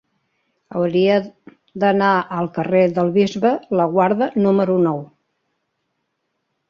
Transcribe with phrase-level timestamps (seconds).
[0.77, 1.17] Hauria
[1.83, 4.99] d'anar al carrer del Bisbe Laguarda número nou.